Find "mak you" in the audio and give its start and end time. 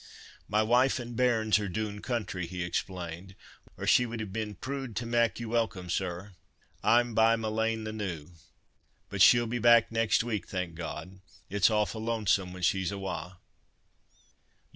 5.05-5.49